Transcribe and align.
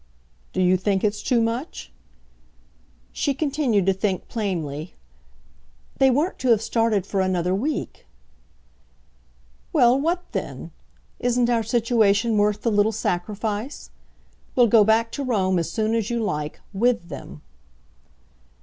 "Do 0.51 0.63
you 0.63 0.77
think 0.77 1.03
it's 1.03 1.21
too 1.21 1.39
much?" 1.41 1.91
She 3.11 3.35
continued 3.35 3.85
to 3.85 3.93
think 3.93 4.27
plainly. 4.27 4.95
"They 5.97 6.09
weren't 6.09 6.39
to 6.39 6.47
have 6.49 6.59
started 6.63 7.05
for 7.05 7.21
another 7.21 7.53
week." 7.53 8.07
"Well, 9.71 10.01
what 10.01 10.23
then? 10.31 10.71
Isn't 11.19 11.51
our 11.51 11.61
situation 11.61 12.35
worth 12.35 12.63
the 12.63 12.71
little 12.71 12.91
sacrifice? 12.91 13.91
We'll 14.55 14.65
go 14.65 14.83
back 14.83 15.11
to 15.11 15.23
Rome 15.23 15.59
as 15.59 15.71
soon 15.71 15.93
as 15.93 16.09
you 16.09 16.19
like 16.19 16.59
WITH 16.73 17.09
them." 17.09 17.43